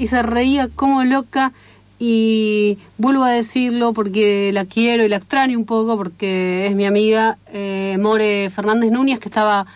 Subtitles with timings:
[0.00, 1.52] Y se reía como loca
[2.02, 6.86] y vuelvo a decirlo porque la quiero y la extraño un poco porque es mi
[6.86, 9.66] amiga eh, More Fernández Núñez que estaba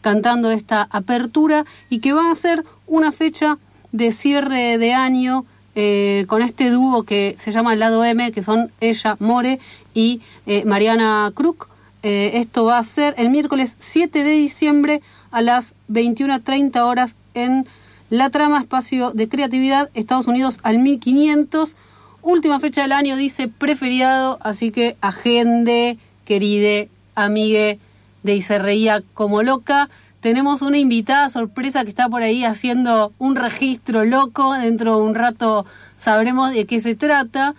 [0.00, 3.58] cantando esta apertura y que va a ser una fecha
[3.92, 5.44] de cierre de año
[5.74, 9.60] eh, con este dúo que se llama El Lado M, que son ella, More
[9.92, 11.68] y eh, Mariana Kruk.
[12.02, 17.66] esto va a ser el miércoles 7 de diciembre a las 21.30 horas en
[18.14, 21.74] la trama Espacio de Creatividad, Estados Unidos al 1500.
[22.22, 27.80] Última fecha del año, dice preferiado, así que agende, queride, amigue
[28.22, 29.90] de Y se reía como loca.
[30.20, 34.54] Tenemos una invitada sorpresa que está por ahí haciendo un registro loco.
[34.54, 37.54] Dentro de un rato sabremos de qué se trata.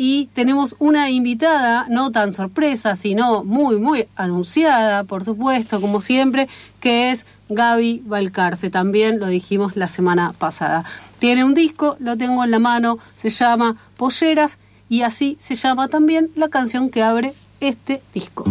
[0.00, 6.48] Y tenemos una invitada, no tan sorpresa, sino muy, muy anunciada, por supuesto, como siempre,
[6.80, 10.84] que es Gaby Valcarce, también lo dijimos la semana pasada.
[11.18, 15.88] Tiene un disco, lo tengo en la mano, se llama Polleras y así se llama
[15.88, 18.44] también la canción que abre este disco.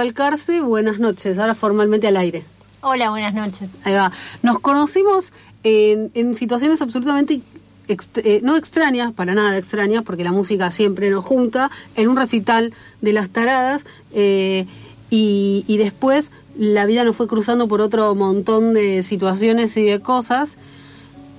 [0.00, 2.42] Valcarce, buenas noches, ahora formalmente al aire.
[2.80, 3.68] Hola, buenas noches.
[3.84, 4.10] Ahí va.
[4.42, 5.30] Nos conocimos
[5.62, 7.42] en, situaciones absolutamente
[7.86, 12.72] eh, no extrañas, para nada extrañas, porque la música siempre nos junta, en un recital
[13.02, 14.64] de las taradas, eh,
[15.10, 20.56] y, después la vida nos fue cruzando por otro montón de situaciones y de cosas,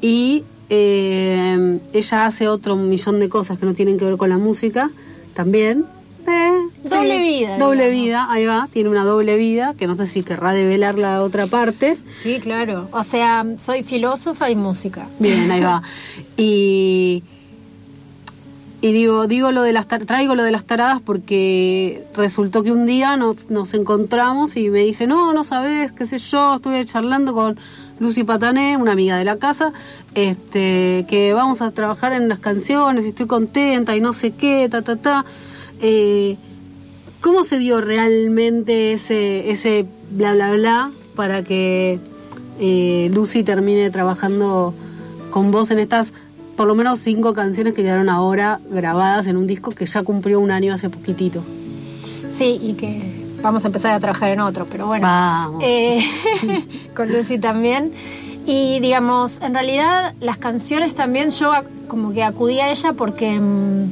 [0.02, 4.38] y eh, ella hace otro millón de cosas que no tienen que ver con la
[4.38, 4.92] música
[5.34, 5.88] también,
[6.83, 7.57] doble vida.
[7.57, 11.22] Doble vida, ahí va, tiene una doble vida, que no sé si querrá develar la
[11.22, 11.98] otra parte.
[12.12, 12.88] Sí, claro.
[12.92, 15.07] O sea, soy filósofa y música.
[15.19, 15.83] Bien, ahí va.
[16.38, 17.24] Y,
[18.81, 22.88] y digo, digo lo de las traigo lo de las taradas porque resultó que un
[22.88, 27.36] día nos, nos encontramos y me dice, no, no sabes, qué sé yo, estuve charlando
[27.36, 27.60] con
[28.00, 29.72] Lucy Patané, una amiga de la casa,
[30.16, 34.68] este, que vamos a trabajar en las canciones y estoy contenta y no sé qué,
[34.72, 35.25] ta, ta, ta.
[35.80, 36.36] Eh,
[37.21, 42.00] ¿Cómo se dio realmente ese, ese bla bla bla para que
[42.59, 44.73] eh, Lucy termine trabajando
[45.29, 46.13] con vos en estas
[46.56, 50.39] por lo menos cinco canciones que quedaron ahora grabadas en un disco que ya cumplió
[50.39, 51.44] un año hace poquitito.
[52.29, 53.01] Sí, y que
[53.41, 55.03] vamos a empezar a trabajar en otro, pero bueno.
[55.03, 55.63] Vamos.
[55.65, 56.00] Eh,
[56.95, 57.94] con Lucy también.
[58.45, 61.51] Y digamos, en realidad las canciones también yo
[61.88, 63.91] como que acudí a ella porque mm,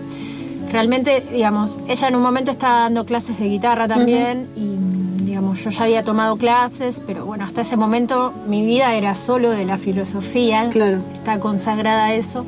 [0.71, 5.63] realmente, digamos, ella en un momento estaba dando clases de guitarra también y mm, digamos,
[5.63, 9.65] yo ya había tomado clases, pero bueno, hasta ese momento mi vida era solo de
[9.65, 10.99] la filosofía, Claro.
[11.13, 12.45] está consagrada a eso.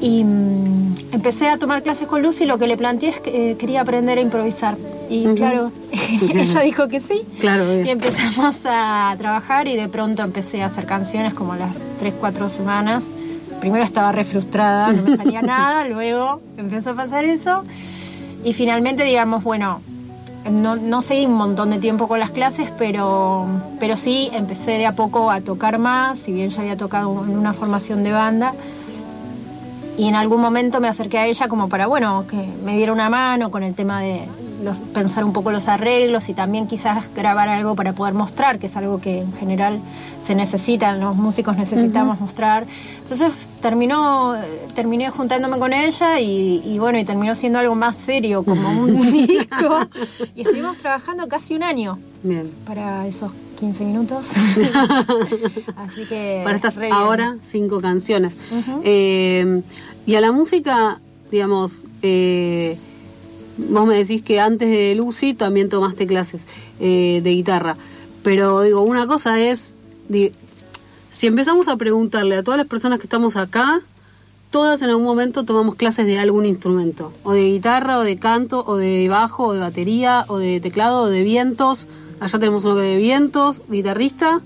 [0.00, 3.56] Y mm, empecé a tomar clases con Lucy, lo que le planteé es que eh,
[3.56, 4.76] quería aprender a improvisar.
[5.08, 5.70] Y claro,
[6.20, 7.22] ella dijo que sí.
[7.40, 12.14] Claro, Y empezamos a trabajar y de pronto empecé a hacer canciones como las 3,
[12.18, 13.04] 4 semanas.
[13.60, 17.64] Primero estaba re frustrada, no me salía nada, luego empezó a pasar eso.
[18.44, 19.80] Y finalmente, digamos, bueno,
[20.50, 23.46] no, no seguí un montón de tiempo con las clases, pero,
[23.80, 27.36] pero sí empecé de a poco a tocar más, si bien ya había tocado en
[27.36, 28.54] una formación de banda.
[29.98, 33.08] Y en algún momento me acerqué a ella como para, bueno, que me diera una
[33.08, 34.28] mano con el tema de
[34.62, 38.66] los- pensar un poco los arreglos y también quizás grabar algo para poder mostrar, que
[38.66, 39.78] es algo que en general
[40.24, 42.66] se necesita, los músicos necesitamos mostrar.
[43.02, 43.30] Entonces
[43.62, 44.34] terminó,
[44.74, 49.12] terminé juntándome con ella y, y bueno, y terminó siendo algo más serio, como un
[49.12, 49.78] disco.
[50.34, 52.50] Y estuvimos trabajando casi un año Bien.
[52.66, 53.30] para esos
[53.60, 54.30] 15 minutos.
[55.76, 56.40] Así que...
[56.44, 56.92] Para estas re bien.
[56.92, 58.34] ahora cinco canciones.
[58.50, 58.80] Ujú.
[58.84, 59.62] Eh,
[60.06, 60.98] y a la música,
[61.30, 62.76] digamos, eh,
[63.56, 66.44] vos me decís que antes de Lucy también tomaste clases
[66.80, 67.76] eh, de guitarra.
[68.22, 69.74] Pero digo, una cosa es,
[71.10, 73.82] si empezamos a preguntarle a todas las personas que estamos acá,
[74.50, 78.64] todas en algún momento tomamos clases de algún instrumento, o de guitarra, o de canto,
[78.66, 81.86] o de bajo, o de batería, o de teclado, o de vientos.
[82.20, 84.40] Allá tenemos uno que de vientos, guitarrista.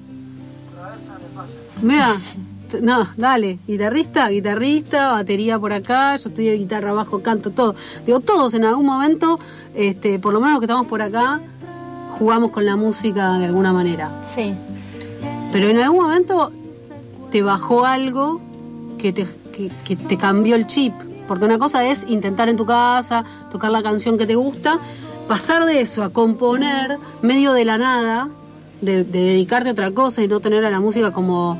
[1.82, 2.16] Mira,
[2.80, 7.74] no, dale, guitarrista, guitarrista, batería por acá, yo estudio guitarra, bajo, canto, todo.
[8.06, 9.38] Digo, todos en algún momento,
[9.74, 11.40] este, por lo menos los que estamos por acá,
[12.10, 14.10] jugamos con la música de alguna manera.
[14.22, 14.54] Sí.
[15.52, 16.52] Pero en algún momento
[17.30, 18.40] te bajó algo
[18.98, 20.92] que te, que, que te cambió el chip.
[21.26, 24.78] Porque una cosa es intentar en tu casa, tocar la canción que te gusta,
[25.28, 28.28] pasar de eso a componer medio de la nada,
[28.80, 31.56] de, de dedicarte a otra cosa y no tener a la música como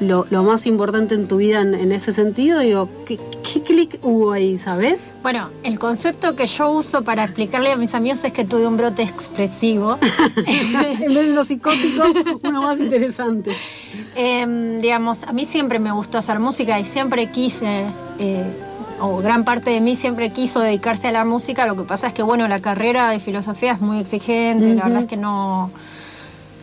[0.00, 2.60] lo, lo más importante en tu vida en, en ese sentido.
[2.60, 5.14] Digo, ¿qué, qué clic hubo ahí, sabes?
[5.22, 8.76] Bueno, el concepto que yo uso para explicarle a mis amigos es que tuve un
[8.76, 9.98] brote expresivo.
[10.46, 12.04] en vez de lo psicótico,
[12.42, 13.52] uno más interesante.
[14.14, 17.86] Em, digamos, a mí siempre me gustó hacer música y siempre quise,
[18.18, 18.44] eh,
[19.00, 21.66] o gran parte de mí siempre quiso dedicarse a la música.
[21.66, 25.02] Lo que pasa es que, bueno, la carrera de filosofía es muy exigente, la verdad
[25.02, 25.70] es que no.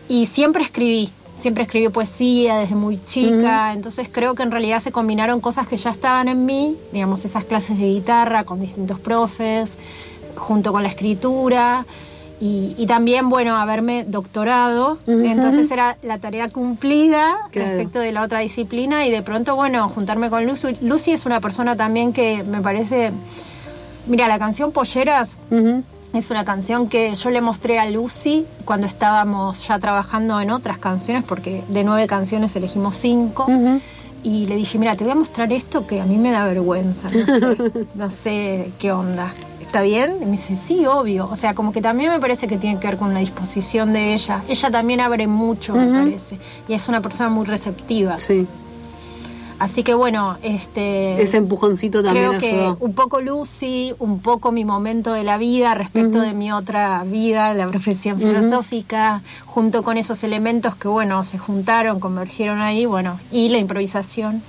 [0.08, 4.92] Y siempre escribí, siempre escribí poesía desde muy chica, entonces creo que en realidad se
[4.92, 9.70] combinaron cosas que ya estaban en mí, digamos, esas clases de guitarra con distintos profes,
[10.36, 11.84] junto con la escritura.
[12.40, 17.68] Y, y también, bueno, haberme doctorado, entonces era la tarea cumplida Claro.
[17.70, 20.76] respecto de la otra disciplina y de pronto, bueno, juntarme con Lucy.
[20.82, 23.12] Lucy es una persona también que me parece,
[24.08, 25.36] mira, la canción Polleras.
[26.14, 30.78] Es una canción que yo le mostré a Lucy cuando estábamos ya trabajando en otras
[30.78, 33.46] canciones, porque de nueve canciones elegimos cinco.
[34.22, 37.10] Y le dije, mira, te voy a mostrar esto que a mí me da vergüenza,
[37.10, 39.34] no sé, no sé qué onda.
[39.60, 40.16] ¿Está bien?
[40.22, 41.28] Y me dice, sí, obvio.
[41.30, 44.14] O sea, como que también me parece que tiene que ver con la disposición de
[44.14, 44.42] ella.
[44.48, 46.38] Ella también abre mucho, me parece.
[46.68, 48.16] Y es una persona muy receptiva.
[48.16, 48.46] Sí,
[49.58, 51.20] Así que bueno, este...
[51.22, 52.76] ese empujoncito también Creo que ayudó.
[52.80, 57.54] un poco Lucy, un poco mi momento de la vida respecto de mi otra vida,
[57.54, 63.48] la profesión filosófica, junto con esos elementos que, bueno, se juntaron, convergieron ahí, bueno, y
[63.48, 64.42] la improvisación.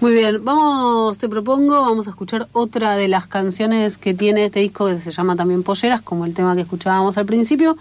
[0.00, 4.60] Muy bien, vamos, te propongo, vamos a escuchar otra de las canciones que tiene este
[4.60, 7.76] disco que se llama también Polleras, como el tema que escuchábamos al principio.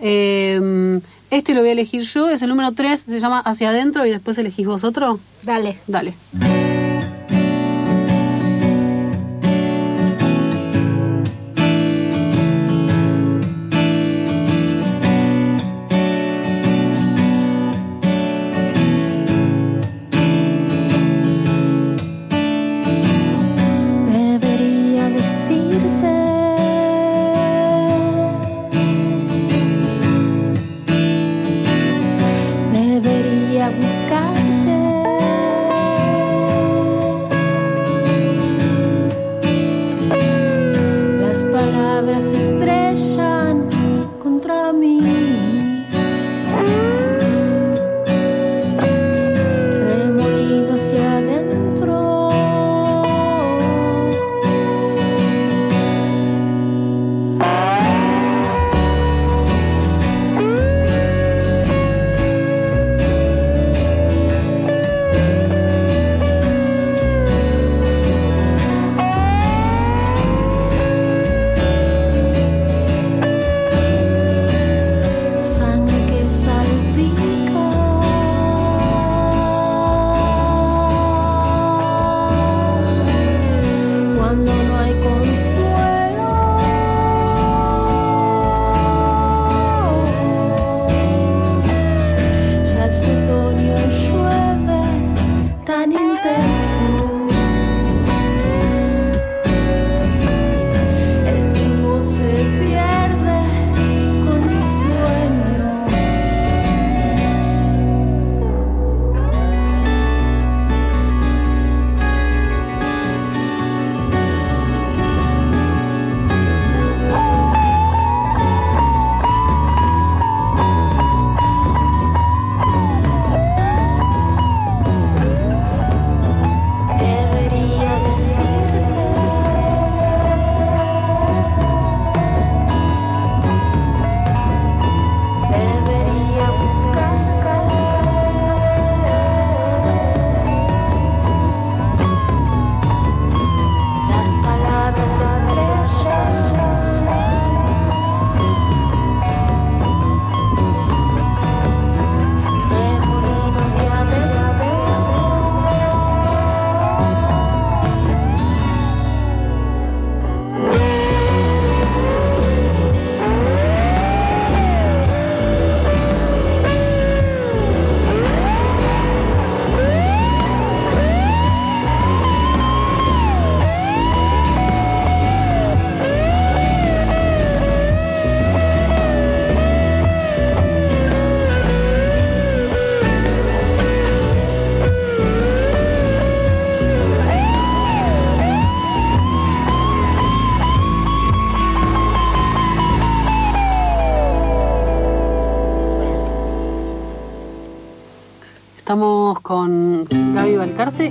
[0.00, 1.00] Eh,
[1.30, 4.10] este lo voy a elegir yo, es el número 3, se llama Hacia Adentro y
[4.10, 5.20] después elegís vosotros.
[5.42, 5.78] Dale.
[5.86, 6.14] Dale.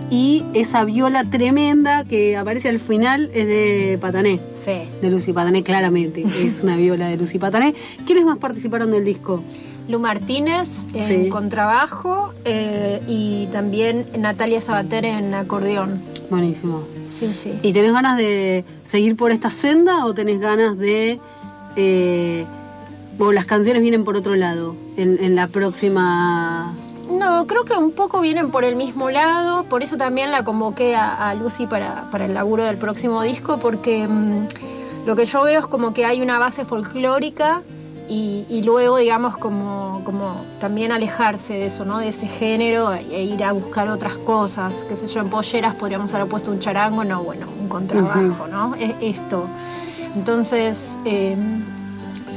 [0.09, 4.39] Y esa viola tremenda que aparece al final es de Patané.
[4.65, 4.83] Sí.
[5.01, 6.23] De Lucy Patané, claramente.
[6.43, 7.73] es una viola de Lucy Patané.
[8.05, 9.43] ¿Quiénes más participaron del disco?
[9.89, 11.29] Lu Martínez en Sí.
[11.29, 16.01] contrabajo eh, y también Natalia Sabater en acordeón.
[16.29, 16.83] Buenísimo.
[17.09, 17.53] Sí, sí.
[17.61, 21.19] ¿Y tenés ganas de seguir por esta senda o tenés ganas de...
[21.77, 22.45] Eh,
[23.19, 26.73] o las canciones vienen por otro lado en, en la próxima...
[27.09, 30.95] No, creo que un poco vienen por el mismo lado, por eso también la convoqué
[30.95, 34.47] a, a Lucy para, para el laburo del próximo disco, porque mm,
[35.05, 37.61] lo que yo veo es como que hay una base folclórica
[38.09, 41.99] y, y luego, digamos, como, como también alejarse de eso, ¿no?
[41.99, 46.13] De ese género e ir a buscar otras cosas, qué sé yo, en polleras podríamos
[46.13, 48.75] haber puesto un charango, no, bueno, un contrabajo, ¿no?
[48.75, 49.47] Es esto.
[50.15, 50.77] Entonces...
[51.05, 51.37] eh,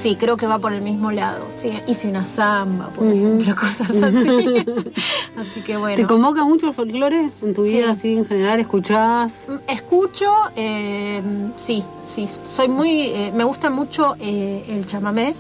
[0.01, 1.45] Sí, creo que va por el mismo lado.
[1.55, 4.65] Sí, hice una samba, por ejemplo, cosas así.
[5.37, 5.97] así que bueno.
[5.97, 7.73] ¿Te convoca mucho el folclore en tu Sí.
[7.73, 8.61] vida así en general?
[8.61, 9.47] ¿Escuchás?
[9.69, 11.21] Escucho, eh,
[11.59, 15.35] sí, sí, soy muy, eh, me gusta mucho eh, el chamamé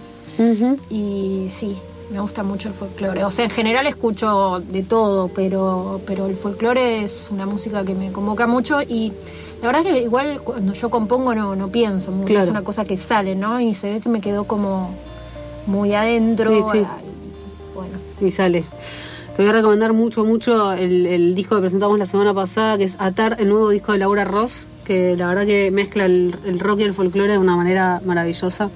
[0.90, 1.76] y sí,
[2.12, 3.25] me gusta mucho el folclore.
[3.25, 7.95] O sea, en general escucho de todo, pero, pero el folclore es una música que
[7.95, 9.12] me convoca mucho y
[9.61, 12.45] la verdad que igual cuando yo compongo no, no pienso mucho, Claro.
[12.45, 13.61] es una cosa que sale, ¿no?
[13.61, 14.90] Y se ve que me quedó como
[15.67, 16.55] muy adentro.
[16.55, 16.87] Sí, sí.
[17.75, 18.73] Bueno, y sales.
[19.37, 22.85] Te voy a recomendar mucho, mucho el, el disco que presentamos la semana pasada, que
[22.85, 26.59] es Atar, el nuevo disco de Laura Ross, que la verdad que mezcla el, el
[26.61, 28.71] rock y el folclore de una manera maravillosa.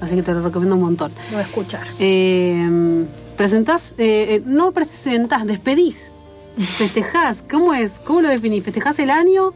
[0.00, 1.12] Así que te lo recomiendo un montón.
[1.30, 1.86] lo voy a escuchar.
[1.98, 3.04] Eh,
[3.36, 6.12] presentás, eh, no presentás, despedís,
[6.56, 7.44] festejás.
[7.48, 8.00] ¿Cómo es?
[8.04, 8.64] ¿Cómo lo definís?
[8.64, 9.52] ¿Festejás el año?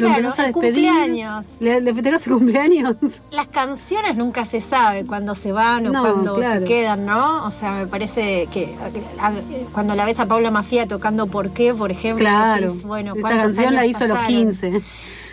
[0.00, 0.72] ¿Lo Claro, empezás a despedir?
[0.88, 1.46] cumpleaños.
[1.60, 2.96] ¿Le, le festejás el cumpleaños?
[3.30, 6.60] Las canciones nunca se sabe cuándo se van o No, cuándo claro.
[6.60, 7.46] se quedan, ¿no?
[7.46, 8.74] O sea, me parece que
[9.20, 9.32] a-
[9.72, 11.72] cuando la ves a Paula Mafia tocando ¿Por qué?
[11.74, 12.68] por ejemplo, Claro.
[12.72, 14.38] decís, bueno, Esta ¿cuántos canción la hizo a los pasaron?
[14.44, 14.82] 15.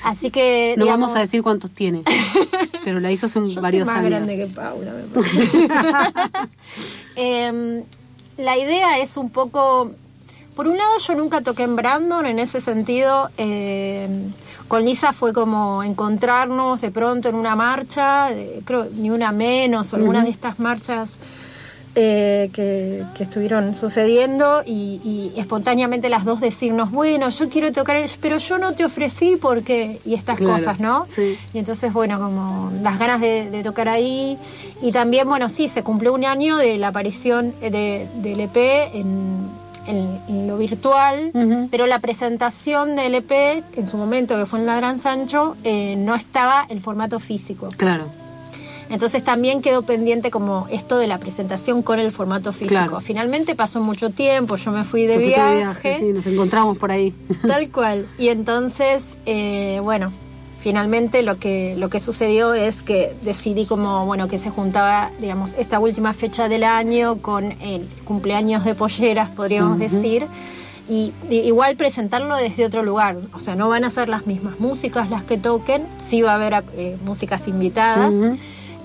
[0.04, 2.04] Así que No digamos, vamos a decir cuántos tiene,
[2.86, 4.10] pero la hizo hace yo varios soy más años.
[4.12, 5.68] grande que Paula, me parece.
[7.16, 7.84] Em,
[8.38, 9.92] la idea es un poco.
[10.56, 13.30] Por un lado, yo nunca toqué en Brandon, en ese sentido.
[13.38, 14.32] em,
[14.68, 19.94] con Lisa fue como encontrarnos de pronto en una marcha, eh, creo ni una menos,
[19.94, 21.14] o algunas de estas marchas
[22.00, 27.98] eh, que, que estuvieron sucediendo y, y espontáneamente las dos decirnos, bueno, yo quiero tocar,
[28.22, 31.06] pero yo no te ofrecí porque, y estas Claro, cosas, ¿no?
[31.08, 31.36] sí.
[31.56, 34.38] Y entonces, bueno, como las ganas de, de tocar ahí.
[34.80, 38.58] Y también, bueno, sí, se cumplió un año de la aparición eh, de, del EP
[38.94, 39.48] en,
[39.88, 41.32] en- en lo virtual,
[41.72, 45.96] pero la presentación del EP, en su momento que fue en la Gran Sancho, eh,
[45.98, 47.70] no estaba el formato físico.
[47.78, 48.06] Claro,
[48.90, 52.70] Entonces también quedó pendiente como esto de la presentación con el formato físico.
[52.70, 53.02] Claro.
[53.02, 55.98] Finalmente pasó mucho tiempo, yo me fui de fue de viaje.
[56.00, 57.14] sí, nos encontramos por ahí.
[57.46, 58.06] Tal cual.
[58.18, 60.14] Y entonces, eh, bueno,
[60.68, 65.54] finalmente lo que, lo que sucedió es que decidí como, bueno, que se juntaba, digamos,
[65.58, 70.26] esta última fecha del año con el cumpleaños de polleras, podríamos decir.
[70.90, 74.60] Y, y igual presentarlo desde otro lugar, o sea, no van a ser las mismas
[74.60, 78.14] músicas las que toquen, sí va a haber eh, músicas invitadas,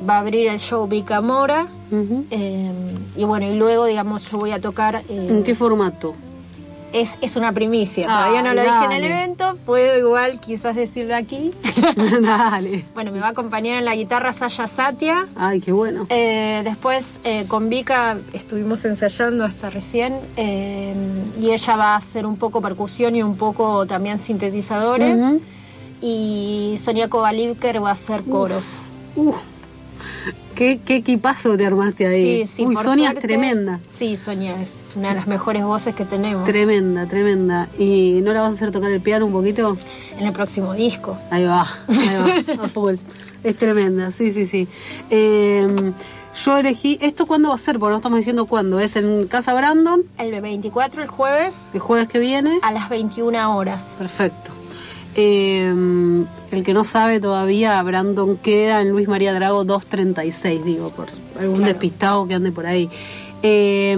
[0.08, 2.26] va a abrir el show Vica Mora, Ujú.
[2.30, 2.70] eh,
[3.16, 5.02] y bueno, y luego, digamos, yo voy a tocar...
[5.08, 6.14] eh, ¿En qué formato?
[6.92, 11.16] Es, es una primicia, todavía no lo dije en el evento, puedo igual quizás decirlo
[11.16, 11.52] aquí.
[12.22, 12.84] Dale.
[12.94, 15.28] bueno, me va a acompañar en la guitarra Saya Satia.
[15.36, 16.06] Ay, qué bueno.
[16.08, 20.94] Eh, después eh, con Vika estuvimos ensayando hasta recién eh,
[21.40, 25.18] y ella va a hacer un poco percusión y un poco también sintetizadores.
[26.00, 28.82] Y Sonia Kovalivker va a hacer coros.
[29.14, 29.34] Uh,
[30.54, 32.46] qué, qué equipazo te armaste ahí.
[32.46, 33.80] Sí, sí, Uy, por Sonia es tremenda.
[33.92, 37.68] Sí, Sonia es una de las mejores voces que tenemos Tremenda, tremenda.
[37.78, 39.76] ¿Y no la vas a hacer tocar el piano un poquito?
[40.18, 41.16] en el próximo disco.
[41.30, 42.94] Ahí va, ahí va, a full.
[43.42, 44.68] Es tremenda, sí, sí, sí.
[45.10, 45.66] Eh,
[46.44, 47.78] yo elegí, ¿esto cuándo va a ser?
[47.78, 48.78] Porque no estamos diciendo cuándo.
[48.78, 52.58] Es en Casa Brandon, El 24, el jueves, el jueves que viene.
[52.62, 53.94] a las 21 horas.
[53.98, 54.52] Perfecto.
[55.14, 61.08] Eh, el que no sabe todavía, Brandon queda en Luis María Drago 236, digo, por
[61.38, 61.72] algún Claro.
[61.72, 62.88] despistado que ande por ahí.
[63.42, 63.92] Eh,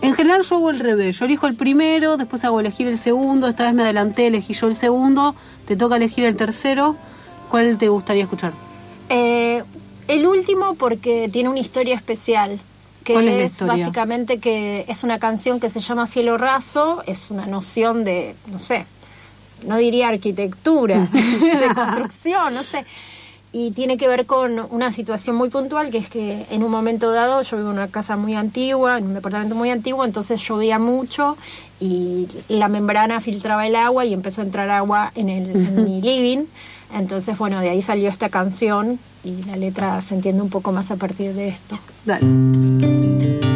[0.00, 3.48] en general yo hago el revés, yo elijo el primero, después hago elegir el segundo,
[3.48, 5.34] esta vez me adelanté, elegí yo el segundo,
[5.66, 6.96] te toca elegir el tercero,
[7.50, 8.52] ¿cuál te gustaría escuchar?
[9.08, 9.62] Eh,
[10.06, 12.60] el último porque tiene una historia especial.
[13.04, 17.30] Que ¿Cuál es es básicamente que es una canción que se llama Cielo Raso, es
[17.30, 18.84] una noción de, no sé,
[19.66, 22.84] no diría arquitectura, de construcción, no sé.
[23.50, 27.12] Y tiene que ver con una situación muy puntual, que es que en un momento
[27.12, 30.78] dado yo vivo en una casa muy antigua, en un departamento muy antiguo, entonces llovía
[30.78, 31.38] mucho
[31.80, 36.44] y la membrana filtraba el agua y empezó a entrar agua en, el, mi living.
[36.94, 40.90] Entonces, bueno, de ahí salió esta canción y la letra se entiende un poco más
[40.90, 41.78] a partir de esto.
[42.04, 43.47] Dale.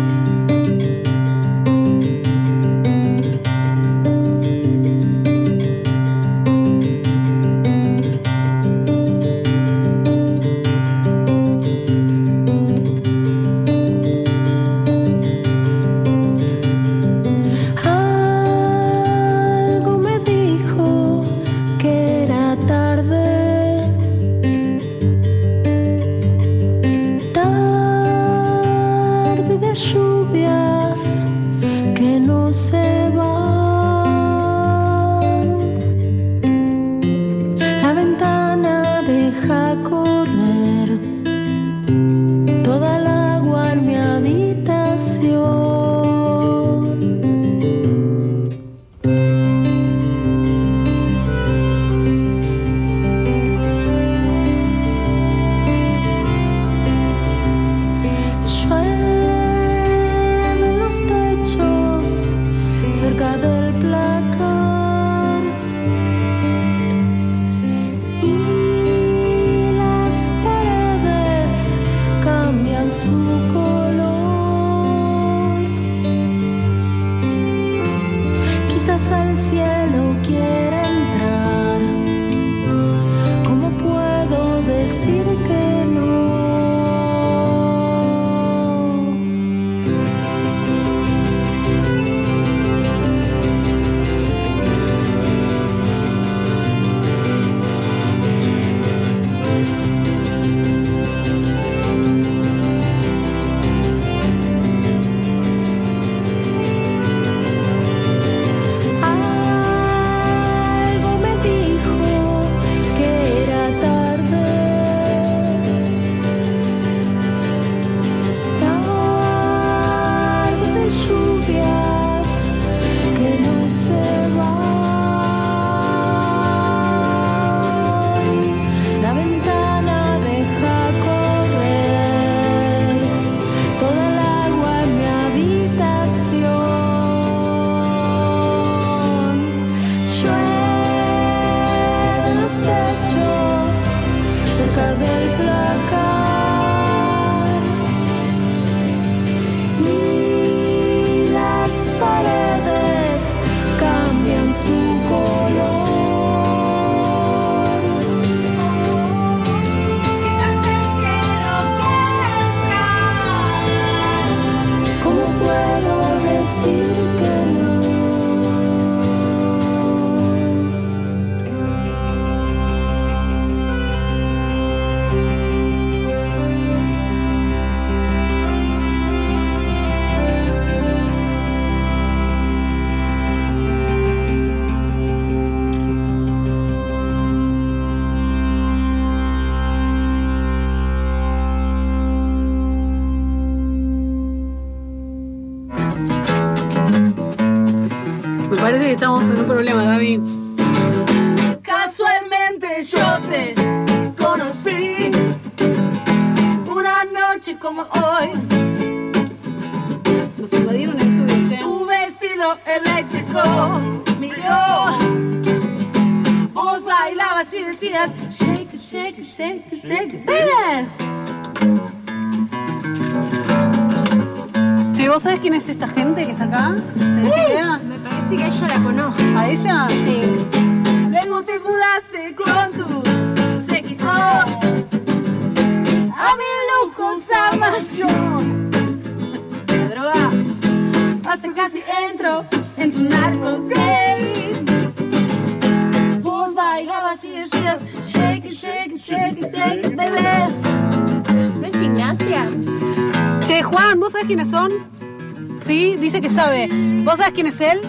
[257.63, 257.81] él?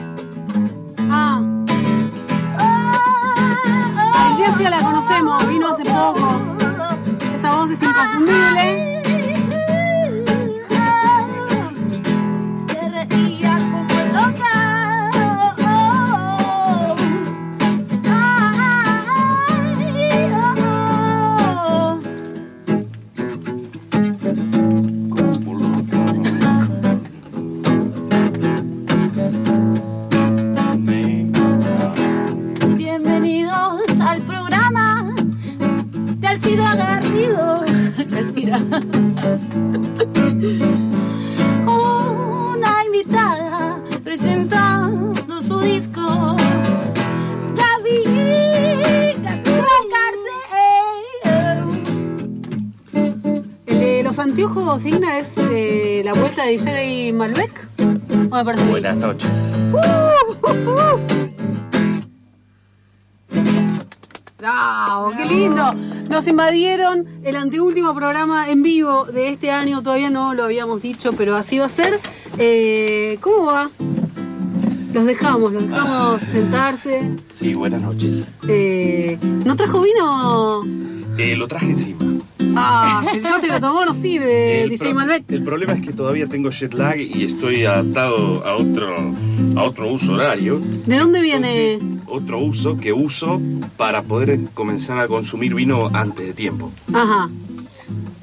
[1.10, 1.42] Ah.
[4.16, 6.42] A Iglesia la conocemos, vino hace poco.
[7.36, 8.83] Esa voz es inconfundible.
[58.44, 59.72] Buenas noches.
[64.38, 65.14] ¡Bravo!
[65.16, 65.74] ¡Qué lindo!
[66.10, 71.14] Nos invadieron el anteúltimo programa en vivo de este año, todavía no lo habíamos dicho,
[71.14, 71.98] pero así va a ser.
[72.38, 73.70] Eh, ¿Cómo va?
[74.94, 77.10] Los dejamos, los dejamos sentarse.
[77.34, 78.28] Sí, buenas noches.
[78.50, 80.64] Eh, ¿No trajo vino?
[81.18, 82.03] Eh, lo traje encima.
[82.56, 85.32] Ah, si ya se lo tomó, no sirve, el, DJ pro- Malbec.
[85.32, 89.12] el problema es que todavía tengo jet lag y estoy adaptado a otro,
[89.56, 90.60] a otro uso horario.
[90.86, 91.74] ¿De dónde viene?
[91.74, 93.42] Entonces, otro uso que uso
[93.78, 96.72] para poder comenzar a consumir vino antes de tiempo.
[96.94, 97.30] Ajá.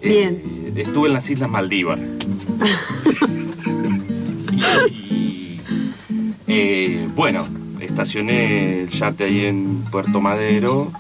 [0.02, 0.40] Bien.
[0.44, 1.98] Eh, estuve en las Islas Maldivas.
[4.90, 5.60] y,
[6.46, 7.46] eh, bueno,
[7.80, 10.92] estacioné el yate ahí en Puerto Madero.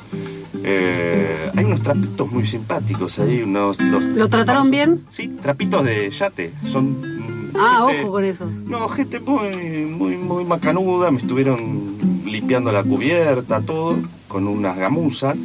[0.72, 3.80] Eh, hay unos trapitos muy simpáticos ahí, unos...
[3.80, 5.02] Los, ¿Lo trataron bien?
[5.10, 6.52] Sí, trapitos de yate.
[6.70, 6.90] Son...
[7.00, 8.48] mm, Ah, gente- ojo con esos.
[8.54, 13.96] no, gente muy, muy, muy macanuda, me estuvieron limpiando la cubierta, todo,
[14.28, 15.36] con unas gamuzas.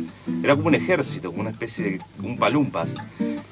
[0.43, 2.93] Era como un ejército, como una especie de un palumpas.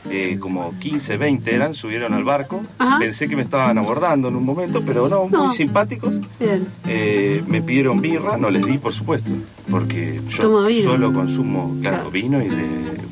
[0.10, 2.62] Eh, como 15, 20 eran, subieron al barco.
[2.78, 3.00] Ajá.
[3.00, 5.46] Pensé que me estaban abordando en un momento, pero no, No.
[5.46, 6.16] muy simpáticos.
[6.40, 6.68] Bien.
[6.88, 9.32] Eh, me pidieron birra, no les di, por supuesto,
[9.72, 12.12] porque yo solo consumo, claro, Claro.
[12.12, 12.66] vino y de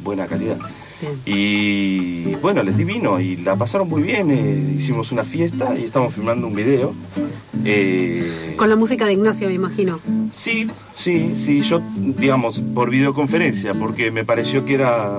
[0.04, 0.58] buena calidad.
[1.02, 1.14] Bien.
[1.26, 4.30] Y bueno, les di vino y la pasaron muy bien.
[4.30, 6.94] eh, hicimos una fiesta y estamos filmando un video.
[7.64, 10.00] Eh, Con la música de Ignacio, me imagino.
[10.34, 15.10] Sí, sí, sí, yo, digamos, por videoconferencia, porque me pareció que era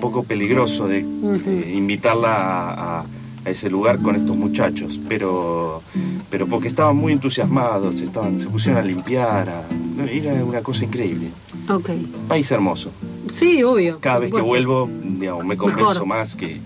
[0.00, 3.04] poco peligroso de eh, invitarla a, a-
[3.42, 5.82] a ese lugar con estos muchachos, pero,
[6.28, 11.28] pero porque estaban muy entusiasmados, estaban, se pusieron a limpiar, a- era una cosa increíble.
[11.70, 11.88] Ok.
[12.28, 12.90] País hermoso.
[13.28, 13.98] Sí, obvio.
[14.00, 16.06] Cada vez que vuelvo, digamos, me convenzo Mejor.
[16.06, 16.58] más que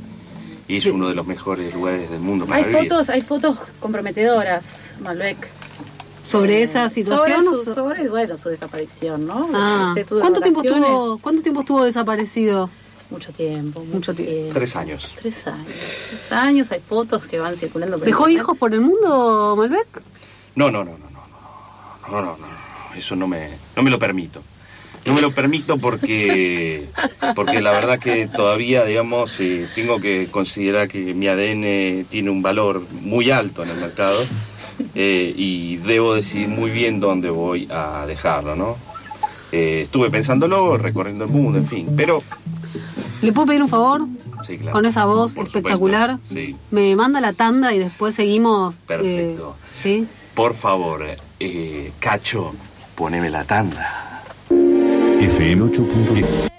[0.67, 2.89] y es uno de los mejores lugares del mundo para Hay vivir.
[2.89, 5.37] fotos, hay fotos comprometedoras, Malbec.
[6.25, 7.45] Sobre esa situación.
[7.45, 9.49] Sobre, su, sobre, bueno, su desaparición, ¿no?
[9.55, 12.71] Ah, Usted tuvo ¿Cuánto tiempo estuvo, ¿Cuánto tiempo estuvo desaparecido?
[13.11, 14.33] Mucho tiempo, mucho, Mucho tiempo.
[14.35, 14.55] tiempo.
[14.55, 15.13] Tres años.
[15.21, 15.67] Tres años.
[15.67, 17.99] Tres años, hay fotos que van circulando.
[17.99, 20.03] por ¿Dejó hijos por el mundo, Malbec?
[20.57, 21.21] No, no, no, no, no,
[22.11, 24.43] no, no, no, no, no, eso no me, no me lo permito.
[25.07, 26.87] No me lo permito porque,
[27.37, 32.41] porque la verdad que todavía, digamos, eh, tengo que considerar que mi ADN tiene un
[32.41, 34.19] valor muy alto en el mercado
[34.95, 38.79] eh, y debo decidir muy bien dónde voy a dejarlo, ¿no?
[39.53, 42.23] Eh, estuve pensándolo, recorriendo el mundo, en fin, pero
[43.25, 44.07] ¿Le puedo pedir un favor?
[44.47, 44.73] sí, claro.
[44.73, 46.19] Con esa voz Por espectacular.
[46.33, 48.75] Sí, Me manda la tanda y después seguimos.
[48.77, 49.57] eh, Perfecto.
[49.75, 50.07] ¿Sí?
[50.35, 51.05] por favor,
[51.41, 52.53] eh, Cacho,
[52.95, 54.23] poneme la tanda.
[55.21, 56.54] FM 8.10.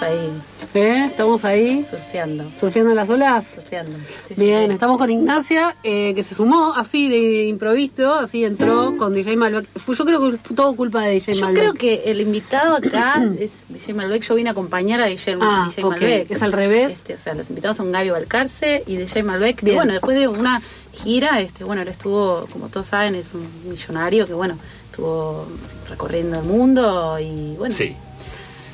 [0.00, 0.42] Estábamos ahí
[0.74, 1.04] ¿Eh?
[1.06, 2.44] Estamos ahí, surfeando.
[2.54, 3.46] surfeando las olas.
[3.54, 3.96] Surfeando.
[4.28, 4.74] Sí, Bien, sí.
[4.74, 9.66] estamos con Ignacia, eh, que se sumó así de improviso, así entró con DJ Malbec.
[9.78, 11.60] Fue, yo creo que fue todo culpa de DJ Yo Malbec.
[11.62, 14.22] creo que el invitado acá es DJ Malbec.
[14.22, 15.84] Yo vine a acompañar a DJ, Ah, DJ.
[15.84, 16.30] Malbec.
[16.30, 16.92] Es al revés.
[16.92, 19.56] Este, o sea, los invitados son Gaby Balcarce y DJ Malbec.
[19.56, 19.76] que, Bien.
[19.78, 20.60] bueno, después de una
[20.92, 24.58] gira, este, bueno, él estuvo, como todos saben, es un millonario que, bueno,
[24.90, 25.46] estuvo
[25.88, 27.96] recorriendo el mundo y, bueno, Sí.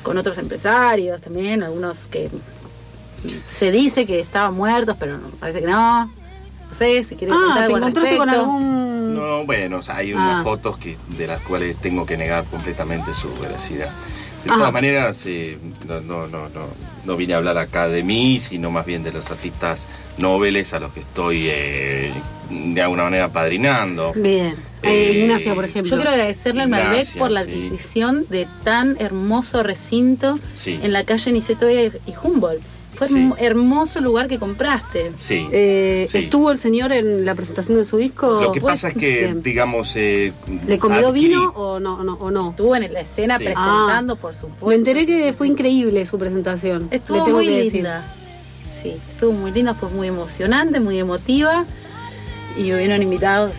[0.05, 2.29] Con otros empresarios también, algunos que
[3.47, 6.05] se dice que estaban muertos, pero no, parece que no.
[6.05, 9.15] No sé si quiere contar Ah, ¿te algo al encontraste con algún...?
[9.15, 10.43] No, bueno, o sea, hay unas Ah.
[10.43, 13.89] fotos que de las cuales tengo que negar completamente su veracidad.
[14.43, 14.55] De Ah.
[14.57, 16.67] todas maneras, eh, no, no, no, no,
[17.05, 19.87] no vine a hablar acá de mí, sino más bien de los artistas
[20.17, 22.11] nobles a los que estoy eh,
[22.49, 24.13] de alguna manera padrinando.
[24.15, 24.55] Bien.
[24.83, 25.89] Eh, Eh, Ignacia, por ejemplo.
[25.89, 27.49] Yo quiero agradecerle al Malbec por la sí.
[27.49, 30.79] adquisición de tan hermoso recinto Sí.
[30.81, 31.91] en la calle Niceto y
[32.23, 32.61] Humboldt.
[32.93, 33.13] Fue Sí.
[33.15, 35.11] un hermoso lugar que compraste.
[35.17, 35.45] Sí.
[35.51, 36.19] Eh, sí.
[36.19, 38.39] ¿Estuvo el señor en la presentación de su disco?
[38.41, 39.43] Lo que pues, pasa es que, Bien.
[39.43, 39.91] digamos...
[39.97, 40.31] eh,
[40.67, 42.03] ¿Le adquirí- vino o no?
[42.05, 42.51] no, o no?
[42.51, 43.43] Estuvo en la escena Sí.
[43.45, 44.17] presentando, Ah.
[44.21, 44.65] por supuesto.
[44.67, 46.87] Me enteré que fue increíble su presentación.
[46.89, 47.73] le Estuvo tengo muy que decir.
[47.73, 48.15] linda.
[48.85, 51.65] Sí, estuvo muy linda, fue muy emocionante, muy emotiva.
[52.57, 53.53] Y hubieron invitados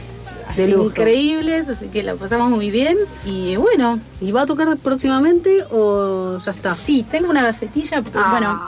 [0.56, 2.96] De increíbles, así que la pasamos muy bien.
[3.24, 6.74] Y bueno, ¿Y va a tocar próximamente o ya está?
[6.76, 8.30] sí, tengo una gacetilla, porque Ah.
[8.30, 8.60] bueno,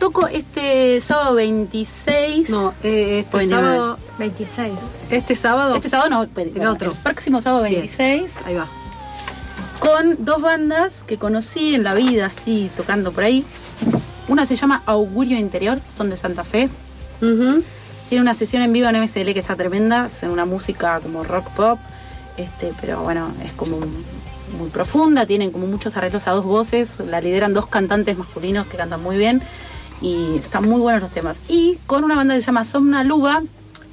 [0.00, 2.50] toco este sábado 26.
[2.50, 3.98] No, eh, este Bueno, sábado.
[4.18, 4.72] 26.
[5.10, 5.74] Este sábado.
[5.76, 6.94] Este sábado no, pero- El otro.
[7.02, 7.80] próximo sábado Bien.
[7.80, 8.38] 26.
[8.46, 8.66] Ahí va.
[9.78, 13.44] con dos bandas que conocí en la vida, así, tocando por ahí.
[14.30, 16.68] Una se llama Augurio Interior, son de Santa Fe.
[17.18, 21.48] Tiene una sesión en vivo en MSL que está tremenda, es una música como rock
[21.50, 21.80] pop,
[22.36, 23.78] este, pero bueno, es como
[24.56, 28.76] muy profunda, tienen como muchos arreglos a dos voces, la lideran dos cantantes masculinos que
[28.76, 29.42] cantan muy bien
[30.00, 31.40] y están muy buenos los temas.
[31.48, 33.42] Y con una banda que se llama Somna Luba,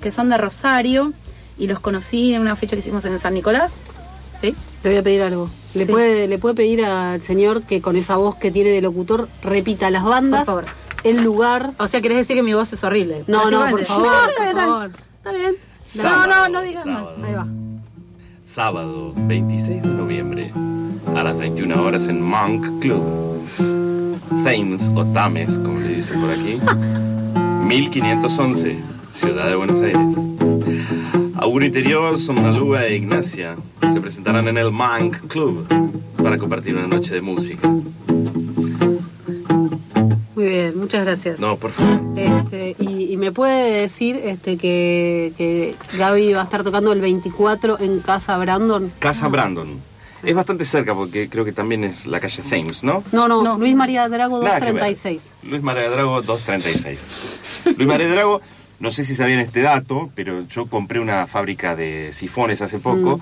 [0.01, 1.13] que son de Rosario,
[1.57, 3.71] y los conocí en una fecha que hicimos en San Nicolás.
[4.41, 4.55] ¿Sí?
[4.83, 5.49] Le voy a pedir algo.
[5.73, 5.91] ¿Le, Sí.
[5.91, 9.89] puede, ¿Le puede pedir al señor que con esa voz que tiene de locutor repita
[9.91, 10.65] las bandas, Por favor.
[11.03, 11.71] el lugar?
[11.79, 13.23] O sea, ¿querés decir que mi voz es horrible?
[13.27, 14.91] No, no, por favor, No, por está bien, favor.
[15.17, 15.55] Está bien.
[15.85, 17.03] Sábado, no, no, no digas más.
[17.23, 17.47] Ahí va.
[18.43, 20.51] Sábado 26 de noviembre
[21.15, 23.03] a las 21 horas en Monk Club.
[24.43, 26.59] Thames o Tames, como le dicen por aquí.
[27.67, 28.79] 1511,
[29.13, 30.36] Ciudad de Buenos Aires.
[31.47, 35.65] Auguro Interior, Somnaluga e Ignacia se presentarán en el Monk Club
[36.21, 37.65] para compartir una noche de música.
[40.35, 41.39] Muy bien, muchas gracias.
[41.39, 42.01] No, por favor.
[42.17, 46.99] Este, y, y me puede decir este que, que Gaby va a estar tocando el
[46.99, 48.91] 24 en Casa Brandon.
[48.99, 49.79] Casa Brandon.
[50.23, 53.05] Es bastante cerca porque creo que también es la calle Thames, ¿no?
[53.13, 54.83] No, no, Luis María Drago Nada que ver.
[54.83, 55.31] 236.
[55.43, 57.75] Luis María Drago 236.
[57.77, 58.41] Luis María Drago,
[58.79, 63.19] no sé si sabían este dato, pero yo compré una fábrica de sifones hace poco.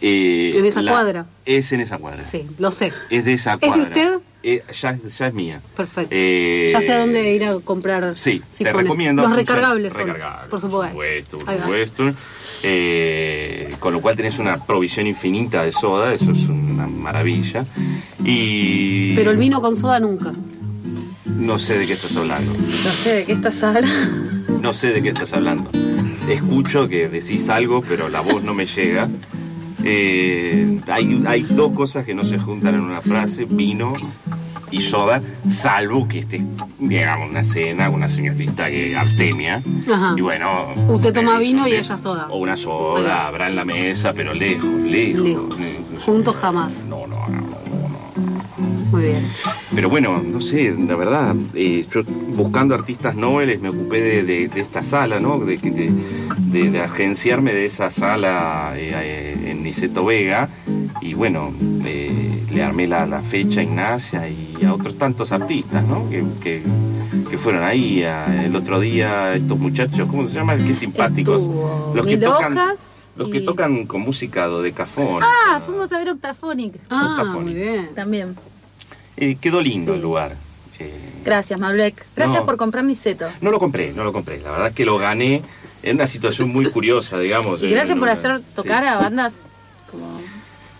[0.00, 0.58] eh, Mm.
[0.58, 1.26] ¿En esa cuadra?
[1.46, 2.22] Es en esa cuadra.
[2.22, 2.92] Sí, lo sé.
[3.10, 3.82] Es de esa de cuadra.
[3.84, 4.18] usted?
[4.46, 5.60] Eh, ya, ya es mía.
[5.74, 6.10] Perfecto.
[6.14, 8.82] Eh, ya sé a dónde ir a comprar Sí, te sifones.
[8.82, 9.22] recomiendo.
[9.22, 11.38] Los recargables, son, recargables, por supuesto.
[11.38, 12.10] por supuesto.
[12.62, 17.64] Eh, con lo cual tenés una provisión infinita de soda, eso es una maravilla.
[18.22, 19.14] Y.
[19.14, 20.32] Pero el vino con soda nunca.
[21.24, 22.52] No sé de qué estás hablando.
[22.52, 24.33] No sé de qué estás hablando.
[24.64, 25.70] No sé de qué estás hablando.
[26.26, 29.10] Escucho que decís algo, pero la voz no me llega.
[29.84, 33.92] Eh, hay, hay dos cosas que no se juntan en una frase, vino
[34.70, 36.42] y soda, salvo que esté,
[36.78, 39.62] digamos, una cena, una señorita que abstemia.
[39.92, 40.14] Ajá.
[40.16, 40.68] Y bueno...
[40.88, 42.28] Usted toma eh, vino y ella soda.
[42.30, 45.20] O una soda, habrá en la mesa, pero lejos, lejos.
[45.20, 45.56] Lejos.
[46.06, 46.72] Juntos jamás.
[46.88, 47.53] No, no, no.
[48.94, 49.28] Muy bien.
[49.74, 52.02] Pero bueno, no sé, la verdad, eh, yo
[52.36, 55.38] buscando artistas nobles me ocupé de, de- de esta sala, ¿no?
[55.40, 55.90] De, que- de,
[56.38, 60.48] de- de agenciarme de esa sala eh, eh, en Niceto Vega
[61.00, 61.52] y bueno,
[61.84, 66.08] eh, le armé la, la fecha a Ignacia y a otros tantos artistas, ¿no?
[66.08, 66.62] Que, que-
[67.30, 70.64] que fueron ahí a- el otro día, estos muchachos, ¿cómo se llaman?
[70.64, 71.42] Qué simpáticos.
[71.42, 72.56] Estuvo Los que tocan...
[73.16, 75.22] Los que y- tocan con música dodecafón.
[75.22, 76.74] Ah, fuimos a ver Octaphonic.
[76.90, 77.44] Ah, Octaphonic.
[77.44, 77.88] muy bien.
[77.94, 78.34] También.
[79.16, 79.96] Eh, quedó lindo Sí.
[79.96, 80.36] el lugar.
[80.78, 80.92] Eh,
[81.24, 82.04] Gracias, Mablek.
[82.16, 82.44] Gracias No.
[82.46, 83.26] por comprar mi seto.
[83.40, 84.40] No lo compré, no lo compré.
[84.40, 85.42] La verdad es que lo gané
[85.82, 87.62] en una situación muy curiosa, digamos.
[87.62, 88.88] Y gracias por hacer tocar sí.
[88.88, 89.32] a bandas
[89.90, 90.20] como...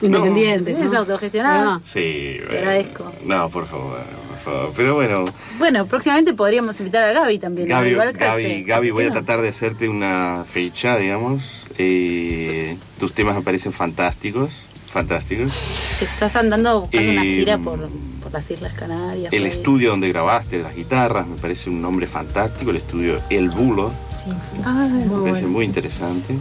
[0.02, 0.78] Independientes.
[0.78, 0.98] Es ¿no?
[0.98, 1.80] autogestionado.
[1.84, 2.58] Sí, bueno.
[2.58, 3.12] agradezco.
[3.24, 4.72] No, por favor, por favor.
[4.76, 5.24] Pero bueno,
[5.58, 7.68] Bueno, próximamente podríamos invitar a Gaby también.
[7.68, 11.62] Gaby, Gaby, Gaby, voy a tratar de hacerte una fecha, digamos.
[11.78, 14.50] Eh, tus temas me parecen fantásticos,
[14.94, 15.52] fantásticos.
[15.98, 17.88] Te estás andando buscando una Eh, gira por,
[18.22, 19.32] por las Islas Canarias.
[19.32, 19.48] El ahí.
[19.48, 23.92] estudio donde grabaste las guitarras me parece un nombre fantástico, el estudio El Bulo.
[24.14, 24.30] Sí.
[24.64, 26.34] Ay, me parece muy interesante.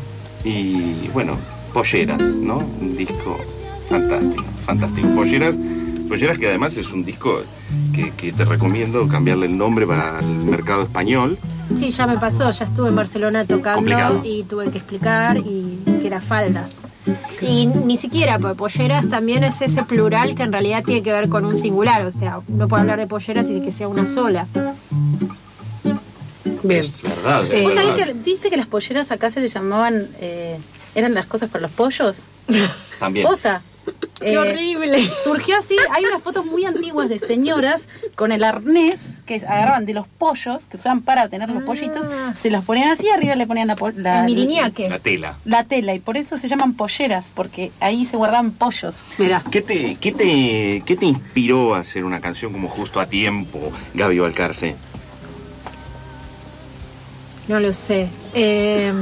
[0.45, 1.35] Y bueno,
[1.73, 2.57] Polleras, ¿no?
[2.79, 3.37] Un disco
[3.89, 5.07] fantástico, fantástico.
[5.15, 5.55] Polleras,
[6.07, 7.41] Polleras que además es un disco
[7.95, 11.37] que, que te recomiendo cambiarle el nombre para el mercado español.
[11.79, 14.21] Sí, ya me pasó, ya estuve en Barcelona tocando Complicado.
[14.23, 16.81] y tuve que explicar y que era faldas.
[17.41, 21.27] Y ni siquiera, porque polleras también es ese plural que en realidad tiene que ver
[21.27, 24.47] con un singular, o sea, no puede hablar de polleras y que sea una sola.
[26.63, 26.79] Bien.
[26.79, 27.43] Es verdad.
[27.43, 27.91] es ¿Vos verdad.
[27.91, 30.57] sabés que, viste que las polleras acá se le llamaban, eh,
[30.95, 32.15] eran las cosas para los pollos?
[32.99, 33.27] También.
[33.27, 33.61] ¿Posta?
[34.19, 35.05] ¡Qué Eh, horrible!
[35.23, 37.83] Surgió así, hay unas fotos muy antiguas de señoras
[38.15, 42.05] con el arnés que agarraban de los pollos, que usaban para tener los pollitos,
[42.39, 44.87] se los ponían así, arriba le ponían la, la, El.
[44.89, 45.35] La tela.
[45.43, 49.07] la tela, y por eso se llaman polleras, porque ahí se guardaban pollos.
[49.17, 49.43] Mirá.
[49.51, 53.73] ¿Qué te, qué, te, ¿Qué te inspiró a hacer una canción como Justo a Tiempo,
[53.93, 54.75] Gaby Balcarce?
[57.49, 58.07] No lo sé.
[58.33, 58.93] Eh,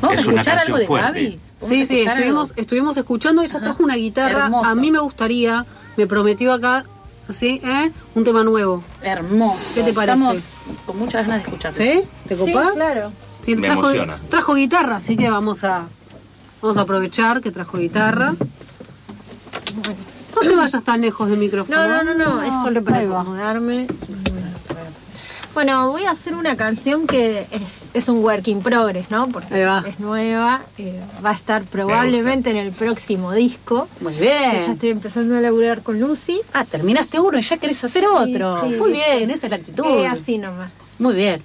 [0.00, 1.06] ¿Vamos Es a una escuchar algo de fuerte.
[1.08, 1.40] Gaby?
[1.60, 2.60] ¿Vamos Sí, sí, estuvimos, algo?
[2.60, 3.42] estuvimos escuchando.
[3.42, 4.44] Ella trajo una guitarra.
[4.44, 4.66] Hermoso.
[4.70, 5.64] A mí me gustaría,
[5.96, 6.84] me prometió acá,
[7.30, 7.60] ¿sí?
[7.64, 7.90] ¿Eh?
[8.14, 8.82] Un tema nuevo.
[9.02, 9.74] Hermoso.
[9.74, 10.14] ¿Qué te parece?
[10.18, 11.78] Estamos con muchas ganas de escucharlo.
[11.78, 12.02] ¿Sí?
[12.28, 12.72] ¿Te sí, copás?
[12.74, 13.12] claro.
[13.44, 14.16] Sí, Me trajo, emociona.
[14.28, 15.84] trajo guitarra, así que vamos a
[16.60, 18.34] vamos a aprovechar que trajo guitarra.
[20.34, 21.86] No te vayas tan lejos del micrófono.
[21.86, 23.86] No, no, no, no, es solo para acomodarme.
[25.52, 27.46] Bueno, voy a hacer una canción que
[27.92, 29.28] es, un work in progress, ¿no?
[29.28, 33.88] Porque es nueva, eh, va a estar probablemente en el próximo disco.
[34.00, 34.52] Muy bien.
[34.52, 36.40] Ya estoy empezando a laburar con Lucy.
[36.52, 38.62] Ah, terminaste uno y ya querés hacer otro.
[38.64, 39.84] Muy bien, esa es la actitud.
[39.84, 40.70] Eh, así nomás.
[41.00, 41.42] Muy bien.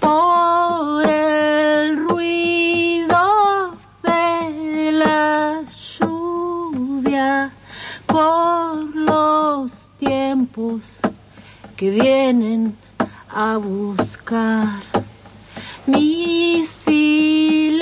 [0.00, 5.62] Por el ruido de la
[6.00, 7.52] lluvia
[8.94, 11.00] los tiempos
[11.76, 12.76] que vienen
[13.28, 14.82] a buscar.
[15.86, 17.78] Mi silencio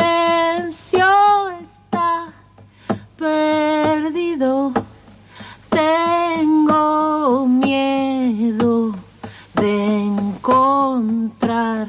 [1.63, 2.33] está
[3.17, 4.73] perdido.
[5.71, 8.95] Tengo miedo
[9.55, 11.89] de encontrar.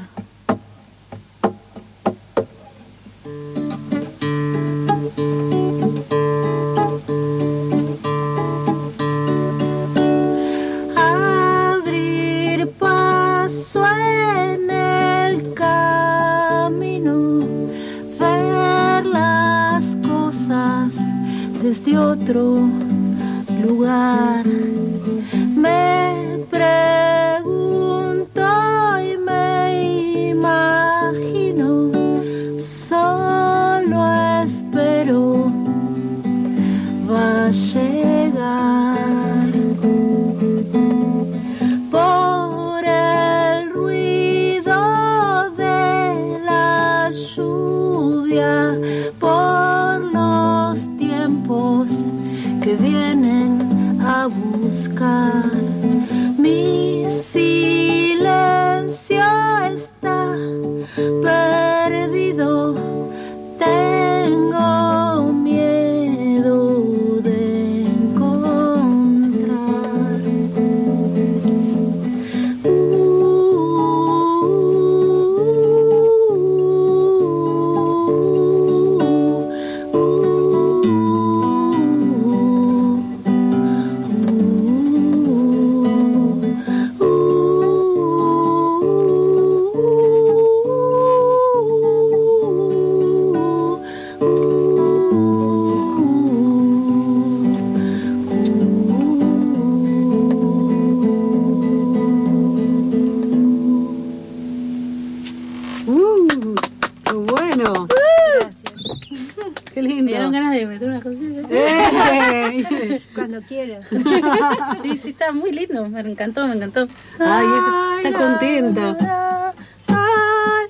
[113.48, 113.84] Quieras.
[114.82, 115.88] Sí, sí, está muy lindo.
[115.88, 116.86] Me encantó, me encantó.
[117.18, 119.54] Ay, ella está contenta.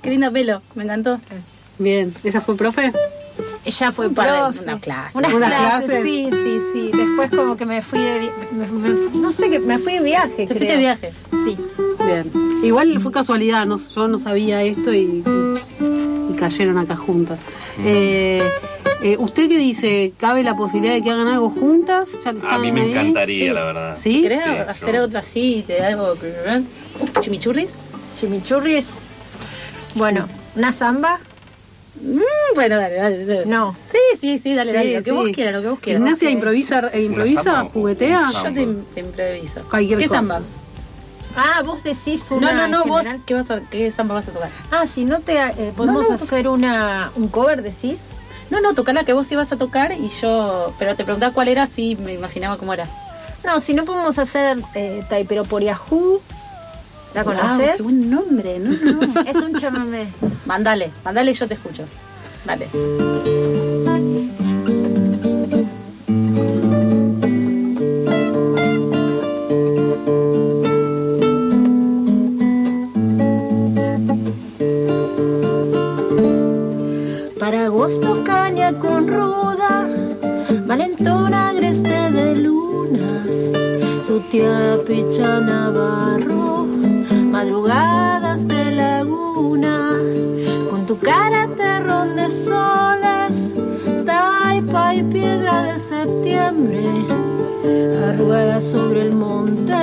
[0.02, 1.20] Qué lindo pelo, me encantó.
[1.78, 2.92] Bien, ¿ella fue profe?
[3.64, 4.62] Ella fue Para profe.
[4.64, 5.18] una clase.
[5.18, 6.02] Unas ¿Una clases, clase?
[6.02, 6.90] sí, sí, sí.
[6.96, 10.28] Después como que me fui de me- me- no sé qué, me fui de viaje,
[10.28, 10.58] ¿Te creo.
[10.58, 11.12] fuiste de viaje?
[11.44, 11.56] Sí.
[12.04, 12.30] Bien.
[12.64, 15.22] Igual fue casualidad, no, yo no sabía esto y,
[16.30, 17.38] y cayeron acá juntas.
[17.80, 18.42] Eh,
[19.02, 20.12] eh, ¿Usted qué dice?
[20.18, 22.08] ¿Cabe la posibilidad de que hagan algo juntas?
[22.24, 22.90] Ya que A mí me ahí?
[22.92, 23.54] encantaría, Sí.
[23.54, 23.96] la verdad.
[23.96, 24.22] ¿Sí?
[24.22, 26.14] ¿Querés Sí, hacer yo- otra así, de algo.
[27.20, 27.70] ¿Chimichurris?
[28.16, 28.98] Chimichurris.
[29.94, 31.18] Bueno, una samba.
[32.00, 32.20] Mm,
[32.54, 33.46] bueno, dale, dale, dale.
[33.46, 33.74] No.
[33.90, 34.92] Sí, sí, sí, dale, dale.
[34.94, 35.32] Lo que Sí, vos sí.
[35.32, 36.00] quieras, lo que vos quieras.
[36.02, 38.30] Ignacia improvisa, eh, improvisa juguetea.
[38.32, 39.62] Yo te, te improviso.
[39.68, 40.18] Cualquier ¿Qué cosa.
[40.18, 40.40] samba?
[41.36, 43.06] Ah, vos decís una No, no, no, vos.
[43.26, 44.50] ¿qué, vas a, ¿qué samba vas a tocar?
[44.70, 47.98] Ah, si no te eh, podemos No, no, hacer una un cover, decís.
[48.50, 50.72] No, no, tocar la que vos ibas a tocar y yo...
[50.78, 52.86] Pero te preguntaba cuál era, sí, me imaginaba cómo era.
[53.44, 56.20] No, si no podemos hacer eh, Taipero por Yahoo.
[57.14, 57.76] ¿La Wow, conoces?
[57.76, 59.20] qué buen nombre, no, no.
[59.26, 60.08] es un chamamé.
[60.46, 61.84] Mandale, mandale y yo te escucho.
[62.44, 62.68] Dale.
[77.48, 79.88] Para agosto caña con ruda,
[80.66, 83.34] valentona agreste de lunas,
[84.06, 86.66] tu tía picha navarro,
[87.32, 89.94] madrugadas de laguna,
[90.68, 93.54] con tu cara terrón de soles,
[94.04, 96.84] taipa y piedra de septiembre,
[98.10, 99.80] arrugada sobre el monte,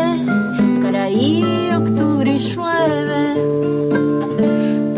[0.84, 1.72] caraí,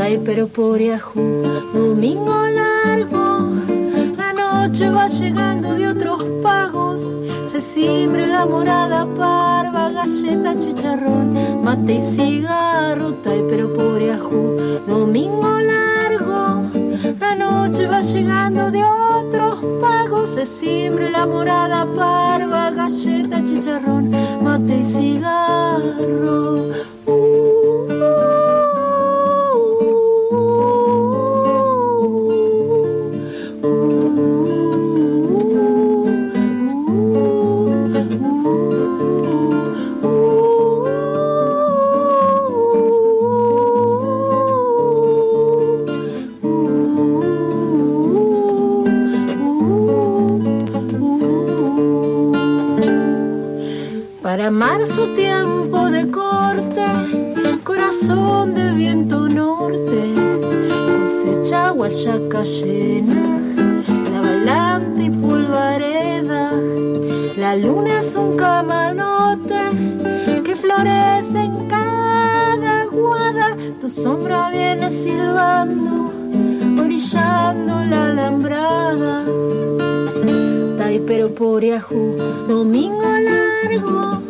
[0.07, 1.43] Dai pero por Yahoo,
[1.73, 3.51] domingo largo,
[4.15, 11.95] la noche va llegando de otros pagos, se simbre la morada parva, galleta, chicharrón, mate
[11.95, 14.55] y cigarro, dai pero por Yahoo,
[14.87, 16.61] domingo largo,
[17.19, 24.77] la noche va llegando de otros pagos, se simbre la morada parva, galleta, chicharrón, mate
[24.77, 26.96] y cigarro.
[62.07, 63.41] Guayaca llena,
[64.11, 66.51] la bailante y polvareda,
[67.37, 69.59] la luna es un camalote
[70.45, 76.11] que florece en cada guada, tu sombra viene silbando,
[76.81, 79.25] orillando la alambrada.
[80.77, 82.15] Tai pero por Yahoo,
[82.47, 84.21] domingo largo.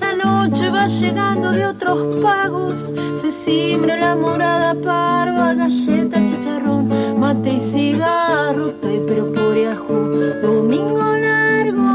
[0.00, 2.92] La noche va llegando de otros pagos.
[3.20, 6.88] Se simbra la morada parva, galleta, chicharrón,
[7.28, 8.70] mate y cigarro.
[8.80, 11.90] Tai pero por domingo largo.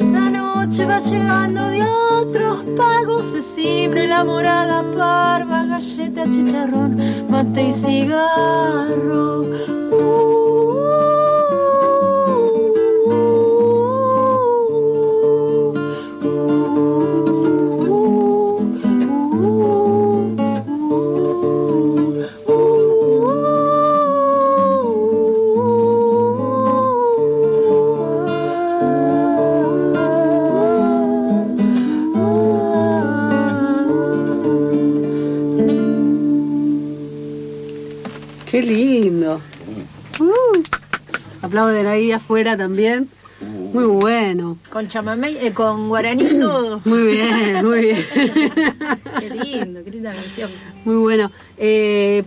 [0.00, 3.26] La noche va llegando de otros pagos.
[3.32, 6.96] Se simbra la morada parva, galleta, chicharrón,
[7.28, 9.42] mate y cigarro.
[9.42, 10.41] Qué
[41.52, 43.08] aplauden ahí afuera también.
[43.74, 44.56] Muy bueno.
[44.70, 46.80] Con chamamé, eh, con guaraní todo.
[46.86, 48.06] Muy bien, muy bien.
[49.18, 50.48] Qué lindo, qué linda canción.
[50.84, 51.30] Muy bueno.
[51.58, 52.22] Eh,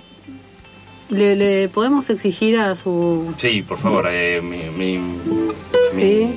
[1.10, 3.34] ¿le, le podemos exigir a su...
[3.38, 5.00] Sí, por favor, eh, mi, mi,
[5.92, 6.28] Sí.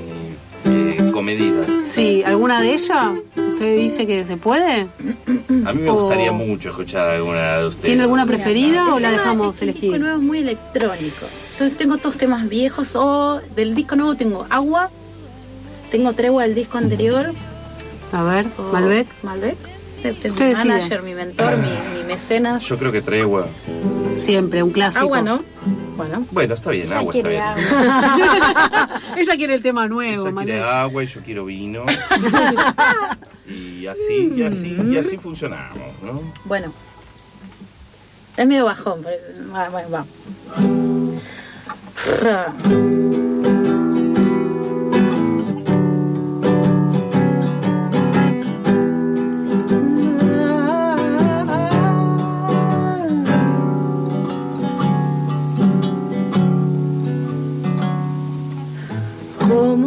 [0.65, 1.67] mi, eh, comedida.
[1.85, 3.09] Sí, alguna de ellas?
[3.37, 4.87] ¿Usted dice que se puede?
[5.67, 7.87] A mí me O- gustaría mucho escuchar alguna de ustedes.
[7.87, 10.01] ¿Tiene alguna preferida o la dejamos es que El disco elegir?
[10.01, 11.27] nuevo es muy electrónico.
[11.53, 14.91] Entonces tengo todos temas viejos o del disco nuevo tengo Agua,
[15.91, 17.33] tengo Tregua del disco anterior.
[18.13, 19.09] A ver, o Malbec.
[19.25, 19.57] Malbec.
[20.05, 20.65] Este es mi decide.
[20.69, 22.63] manager, mi mentor, mi, mi mecenas.
[22.63, 23.49] Yo creo que tregua.
[24.15, 25.05] Siempre, un clásico.
[25.05, 25.43] Agua, ¿no?
[25.97, 26.27] Bueno.
[26.31, 27.43] Bueno, está bien, agua está bien.
[27.43, 29.01] agua.
[29.17, 31.85] Ella quiere el tema nuevo, Ella quiere agua y yo quiero vino.
[33.49, 36.23] y así, y así, y así funcionamos, ¿no?
[36.45, 36.73] Bueno.
[38.37, 39.17] Es medio bajón, pero
[39.55, 40.05] ah, bueno, va.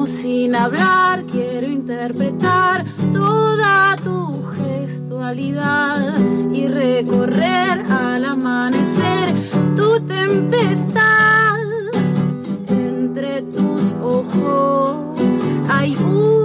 [0.06, 6.18] Sin hablar quiero interpretar toda tu gestualidad
[6.52, 9.36] y recorrer al amanecer
[9.76, 11.60] tu tempestad.
[12.68, 14.96] Entre tus ojos
[15.70, 16.41] hay una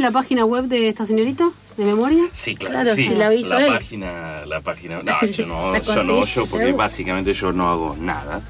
[0.00, 1.50] sabe la página web de esta señorita?
[1.76, 2.24] ¿De memoria?
[2.32, 2.74] Sí, claro.
[2.82, 3.08] Claro, sí.
[3.08, 3.72] la hizo él.
[3.72, 5.02] página, la página.
[5.02, 8.42] No, yo no, ¿La yo no, yo porque básicamente yo no hago nada.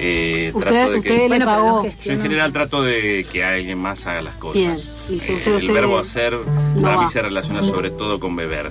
[0.00, 1.82] Eh, trato Usted, de usted que, le Bueno, pero pagó.
[1.84, 4.54] lo yo en general trato de que alguien más haga las cosas.
[4.62, 4.76] Bien.
[4.76, 6.38] Y si Eh, usted- el usted verbo hacer
[6.80, 7.02] para va.
[7.02, 8.70] mí se relaciona sobre todo con beber.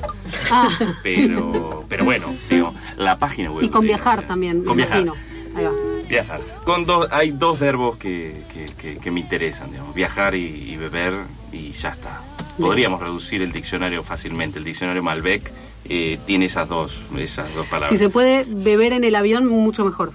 [0.49, 0.69] Ah,
[1.03, 3.65] Pero, pero bueno, digo, la página web.
[3.65, 5.01] y con viajar también, Con me viajar.
[5.01, 5.27] imagino.
[5.57, 5.71] Ahí va.
[6.07, 6.41] Viajar.
[6.63, 10.77] Con dos, hay dos verbos que, que- que- que me interesan, digamos, viajar y, y
[10.77, 11.13] beber
[11.67, 12.21] y ya está.
[12.59, 14.57] Podríamos reducir el diccionario fácilmente.
[14.59, 15.51] El diccionario Malbec
[15.85, 17.89] eh, tiene esas dos, esas dos palabras.
[17.91, 20.13] Si se puede beber en el avión, mucho mejor.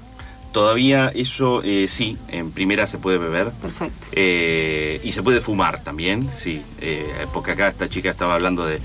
[0.53, 3.53] Todavía eso eh, sí, en primera se puede beber.
[3.53, 4.07] Perfecto.
[4.13, 6.63] Eh, y se puede fumar también, sí.
[6.81, 8.81] eh, porque acá esta chica estaba hablando de,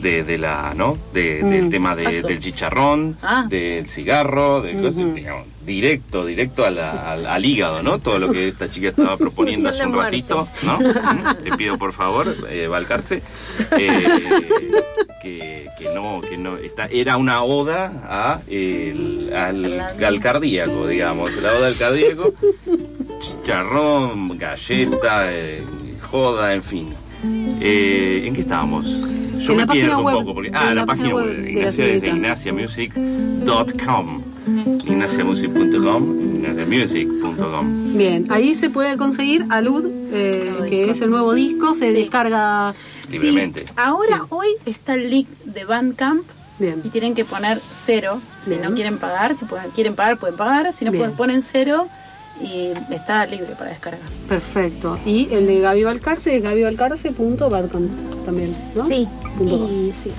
[0.00, 0.96] de, de la, ¿no?
[1.12, 1.70] De- Del Mm.
[1.70, 3.46] tema de- del chicharrón, Ah.
[3.48, 5.12] del cigarro, de cosas, Ujú.
[5.14, 7.98] digamos, directo, directo a la- al, al hígado, ¿no?
[7.98, 10.78] Todo lo que esta chica estaba proponiendo hace un ratito, ¿no?
[11.44, 13.22] Te pido por favor, eh, Balcarce,
[13.76, 14.70] eh,
[15.22, 21.34] que, que no, que no, esta, era una oda a el- al, al cardíaco, digamos,
[21.42, 22.32] la oda al cardíaco
[23.18, 25.62] chicharrón, galleta, eh,
[26.10, 26.94] joda, en fin.
[27.24, 28.86] Eh, ¿En qué estábamos?
[28.86, 31.26] Yo En me la página pierdo un poco porque ah, la, la página página web,
[31.26, 32.16] web de Ignacia desde señorita.
[32.16, 34.22] ignaciamusic.com,
[34.86, 37.96] ignaciamusic.com, ignaciamusic.com.
[37.96, 42.00] Bien, ahí se puede conseguir Alud, eh, que es el nuevo disco, se Sí.
[42.02, 42.74] descarga.
[43.10, 43.60] Libremente.
[43.60, 46.24] Sí, ahora, hoy está el link de Bandcamp
[46.58, 46.82] Bien.
[46.84, 48.20] y tienen que poner cero.
[48.44, 48.62] Si Bien.
[48.62, 50.74] no quieren pagar, si pueden- quieren pagar, pueden pagar.
[50.74, 51.88] Si no pueden, ponen cero
[52.42, 54.00] y está libre para descargar.
[54.28, 54.98] Perfecto.
[55.06, 58.84] Y el de Gaby Balcarce es gabybalcarce.badcamp también, ¿no?
[58.84, 59.06] Sí,
[59.40, 60.10] y sí.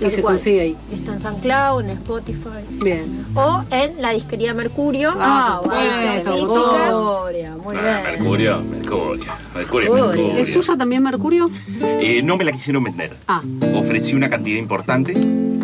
[0.00, 0.34] Y se cual.
[0.34, 0.76] consigue ahí.
[0.92, 2.48] Está en SoundCloud, en Spotify.
[2.84, 3.26] Bien.
[3.34, 5.12] O en la disquería Mercurio.
[5.16, 6.88] Ah, supuesto, física.
[6.90, 8.20] Gloria, muy Ah, bien.
[8.20, 9.24] Mercurio, Mercurio,
[9.56, 10.06] Mercurio, Mercurio.
[10.06, 10.36] Mercurio.
[10.36, 11.50] ¿Es suya también Mercurio?
[11.82, 13.16] Eh, no me la quisieron vender.
[13.26, 13.42] Ah.
[13.74, 15.14] Ofrecí una cantidad importante.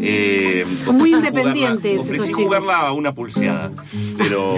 [0.07, 2.45] Eh, Son muy independientes jugarla- esos Ofrecí chicos.
[2.45, 3.71] jugarla a una pulseada.
[4.19, 4.57] Pero,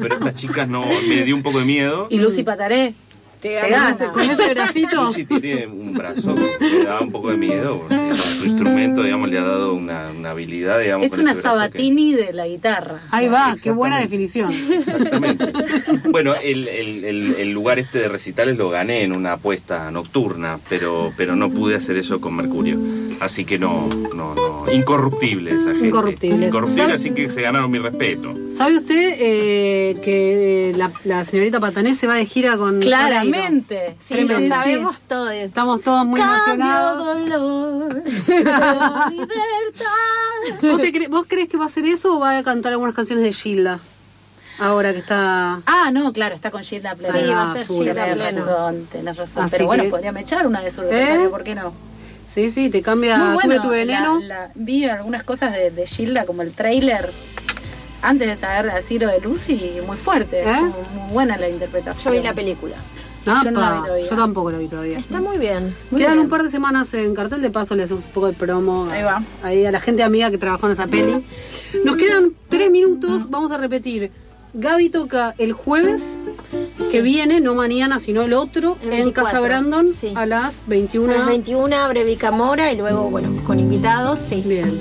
[0.00, 2.06] pero estas chicas no me dio un poco de miedo.
[2.10, 2.94] Y Lucy Pataré.
[3.40, 4.12] Te Con gana.
[4.12, 5.04] Con ese bracito.
[5.06, 7.78] Lucy tiene un brazo que da un poco de miedo.
[7.80, 11.06] porque su instrumento, digamos, le ha dado una, una habilidad, digamos.
[11.06, 12.98] Es una que- Sabatini de la guitarra.
[13.10, 14.52] Ahí va, qué buena definición.
[14.52, 15.52] Exactamente.
[16.10, 20.58] Bueno, el, el- el- el lugar este de recitales lo gané en una apuesta nocturna,
[20.68, 22.78] pero, pero no pude hacer eso con Mercurio.
[23.20, 24.64] Así que no, no, no.
[24.72, 25.88] Incorruptible esa gente.
[25.88, 26.46] Incorruptible.
[26.46, 28.34] Incorruptible, así que se ganaron mi respeto.
[28.56, 32.80] ¿Sabe usted eh, que la, la señorita Patanés se va de gira con
[33.30, 33.96] Claramente.
[34.04, 34.48] Sí, Tremendo.
[34.48, 35.32] lo sabemos todos.
[35.32, 37.06] Estamos todos muy emocionados.
[37.14, 38.02] Cambio, dolor,
[39.10, 40.62] libertad.
[40.62, 42.94] ¿Vos, te cre- vos crees que va a hacer eso o va a cantar algunas
[42.94, 43.80] canciones de Gilda?
[44.60, 45.60] Ahora que está...
[45.66, 47.14] Ah, no, claro, está con Gilda Pleno.
[47.16, 48.44] Sí, va a ser Tenés Gilda Pleno.
[48.44, 49.42] razón, tenés razón.
[49.44, 51.28] Así Pero bueno, que- podría echar una de sus ¿Eh?
[51.30, 51.72] ¿por qué no?
[52.34, 54.18] Sí, sí, te cambia Muy bueno, Tuve tu veneno.
[54.20, 57.12] la- la- vi algunas cosas de, de Gilda, como el trailer,
[58.02, 60.42] antes de saber así lo de Lucy, muy fuerte.
[60.42, 60.52] ¿Eh?
[60.60, 60.72] Muy,
[61.02, 62.14] muy buena la Yo interpretación.
[62.14, 62.76] vi la película.
[63.26, 64.04] Yo no la vi todavía.
[64.10, 64.98] yo tampoco la vi todavía.
[64.98, 65.74] Está muy bien.
[65.90, 66.24] Muy Quedan bien.
[66.24, 69.02] un par de semanas en cartel, de paso le hacemos un poco de promo Ahí
[69.02, 69.22] va.
[69.42, 71.22] ahí a la gente amiga que trabajó en esa peli.
[71.84, 74.10] Nos quedan tres minutos, vamos a repetir.
[74.54, 76.18] Gaby toca el jueves
[76.90, 80.12] que viene, no mañana, sino el otro, El en 24, Casa Brandon sí.
[80.14, 81.12] a las 21.
[81.12, 84.42] A las 21 abre Vicamora y luego, bueno, con invitados, sí.
[84.46, 84.80] Bien.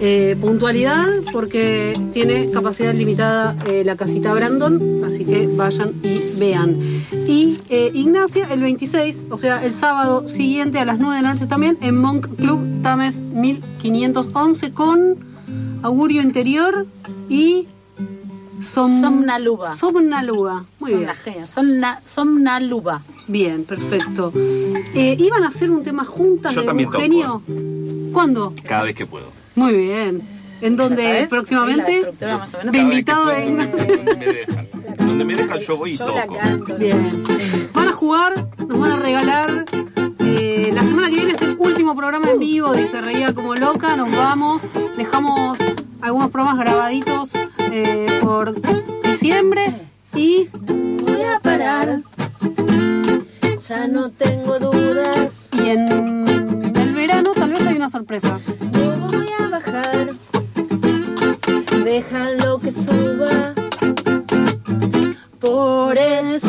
[0.00, 6.76] Eh, puntualidad, porque tiene capacidad limitada eh, la casita Brandon, así que vayan y vean.
[7.26, 11.32] Y eh, Ignacia, el 26, o sea, el sábado siguiente a las 9 de la
[11.34, 15.16] noche también, en Monk Club Tames 1511 con
[15.82, 16.86] Augurio Interior
[17.28, 17.68] y
[18.60, 19.74] Som- Somnaluba.
[19.74, 20.64] Somnaluba.
[20.80, 21.46] Muy Son bien.
[21.46, 23.02] Somna, Somnaluba.
[23.26, 24.32] Bien, perfecto.
[24.36, 27.42] Eh, ¿Iban a hacer un tema juntas Yo de también Eugenio?
[28.12, 28.52] ¿Cuándo?
[28.66, 29.26] Cada vez que puedo.
[29.54, 30.22] Muy bien.
[30.60, 30.88] ¿En la
[31.28, 31.96] próximamente?
[31.96, 32.72] estructura más o menos.
[32.72, 33.86] De invitado de Ignacio.
[33.96, 34.68] Donde me dejan.
[34.98, 36.36] Donde me dejan yo voy y toco.
[36.78, 37.24] Bien.
[37.74, 39.64] Van a jugar, nos van a regalar.
[40.20, 43.54] eh, la semana que viene es el último programa en vivo de Se Reía Como
[43.56, 43.96] Loca.
[43.96, 44.62] Nos vamos.
[44.96, 45.58] Dejamos
[46.00, 47.30] algunos programas grabaditos
[47.76, 48.54] eh, por
[49.02, 49.66] diciembre.
[50.14, 52.02] Y Voy a parar.
[53.68, 55.48] Ya no tengo dudas.
[55.52, 58.38] y en el verano tal vez hay una sorpresa.
[58.72, 60.14] No voy a bajar.
[61.82, 63.54] Déjalo que suba.
[65.40, 66.43] Por eso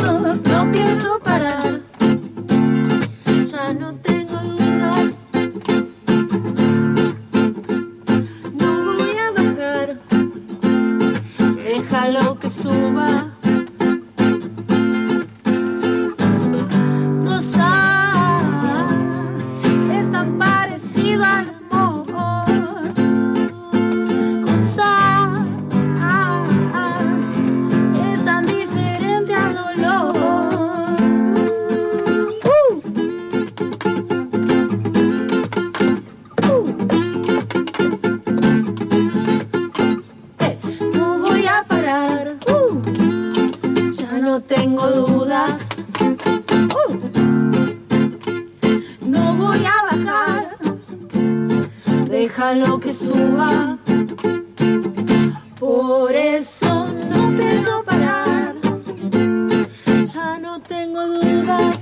[60.75, 61.79] tengo dudas.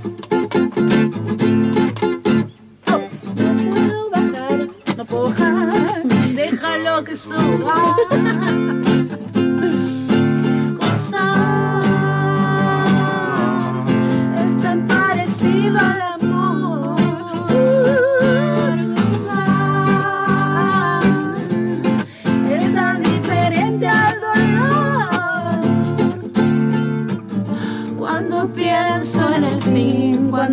[2.92, 3.02] Oh,
[3.34, 6.02] no puedo bajar, no puedo bajar,
[6.34, 7.96] déjalo que suba.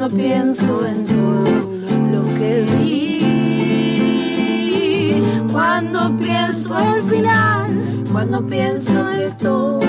[0.02, 1.46] Cuando pienso en todo
[2.12, 3.22] lo que vi,
[5.52, 7.80] cuando pienso al final,
[8.12, 9.81] cuando pienso en todo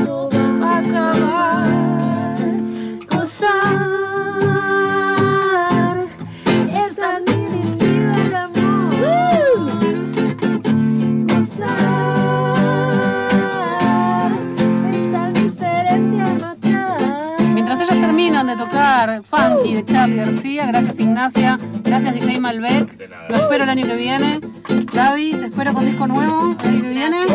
[23.53, 24.41] espero el año que viene.
[24.95, 27.27] Gaby, te espero con disco nuevo el año que viene.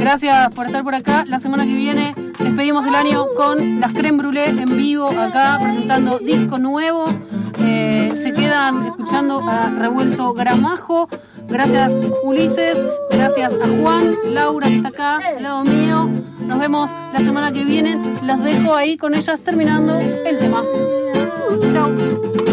[0.00, 1.24] Gracias por estar por acá.
[1.24, 6.18] La semana que viene despedimos el año con las Creme Brûlée en vivo acá presentando
[6.18, 7.04] disco nuevo.
[7.60, 11.08] Eh, se quedan escuchando a Revuelto Gramajo.
[11.46, 11.92] Gracias
[12.24, 16.10] Ulises, gracias a Juan, Laura que está acá al lado mío.
[16.40, 17.96] Nos vemos la semana que viene.
[18.24, 20.64] Las dejo ahí con ellas terminando el tema.
[21.72, 22.49] Chao.